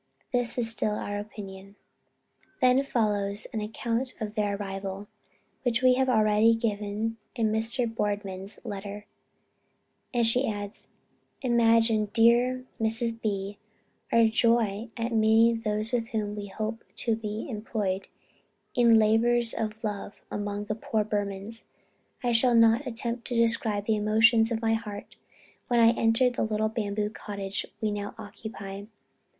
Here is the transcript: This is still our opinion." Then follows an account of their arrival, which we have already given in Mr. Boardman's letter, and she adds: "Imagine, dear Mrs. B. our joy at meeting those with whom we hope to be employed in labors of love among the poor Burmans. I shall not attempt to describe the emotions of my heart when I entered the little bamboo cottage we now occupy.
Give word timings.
This 0.33 0.57
is 0.57 0.67
still 0.67 0.95
our 0.95 1.19
opinion." 1.19 1.75
Then 2.59 2.81
follows 2.81 3.45
an 3.53 3.61
account 3.61 4.15
of 4.19 4.33
their 4.33 4.55
arrival, 4.55 5.07
which 5.61 5.83
we 5.83 5.93
have 5.93 6.09
already 6.09 6.55
given 6.55 7.17
in 7.35 7.51
Mr. 7.51 7.85
Boardman's 7.85 8.57
letter, 8.65 9.05
and 10.11 10.25
she 10.25 10.49
adds: 10.49 10.87
"Imagine, 11.43 12.05
dear 12.13 12.65
Mrs. 12.81 13.21
B. 13.21 13.59
our 14.11 14.25
joy 14.25 14.89
at 14.97 15.13
meeting 15.13 15.61
those 15.61 15.91
with 15.91 16.07
whom 16.07 16.35
we 16.35 16.47
hope 16.47 16.83
to 16.95 17.15
be 17.15 17.47
employed 17.47 18.07
in 18.73 18.97
labors 18.97 19.53
of 19.53 19.83
love 19.83 20.15
among 20.31 20.65
the 20.65 20.73
poor 20.73 21.03
Burmans. 21.05 21.65
I 22.23 22.31
shall 22.31 22.55
not 22.55 22.87
attempt 22.87 23.27
to 23.27 23.35
describe 23.37 23.85
the 23.85 23.97
emotions 23.97 24.51
of 24.51 24.63
my 24.63 24.73
heart 24.73 25.15
when 25.67 25.79
I 25.79 25.89
entered 25.91 26.33
the 26.33 26.43
little 26.43 26.69
bamboo 26.69 27.11
cottage 27.11 27.67
we 27.79 27.91
now 27.91 28.15
occupy. 28.17 28.85